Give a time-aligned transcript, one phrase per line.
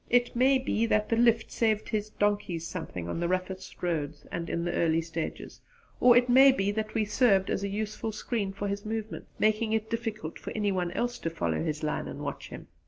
[0.09, 4.49] It may be that the 'lift' saved his donkeys something on the roughest roads and
[4.49, 5.61] in the early stages;
[5.99, 9.73] or it may be that we served as a useful screen for his movements, making
[9.73, 12.65] it difficult for any one else to follow his line and watch him.